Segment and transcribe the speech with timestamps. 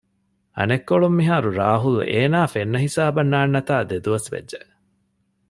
[0.57, 4.59] އަނެއްކޮޅުން މިހާރު ރާހުލް އޭނާ ފެންނަ ހިސާބަށް ނާންނަތާ ދެދުވަސް ވެއްޖެ